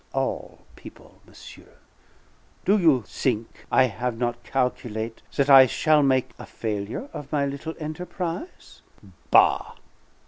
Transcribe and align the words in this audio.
"All 0.13 0.57
people, 0.75 1.19
monsieur. 1.27 1.73
Do 2.65 2.79
you 2.79 3.03
think 3.05 3.67
I 3.71 3.83
have 3.83 4.17
not 4.17 4.41
calculate', 4.43 5.21
that 5.35 5.47
I 5.47 5.67
shall 5.67 6.01
make 6.01 6.31
a 6.39 6.45
failure 6.47 7.07
of 7.13 7.31
my 7.31 7.45
little 7.45 7.75
enterprise?" 7.77 8.81
"Bah!" 9.29 9.75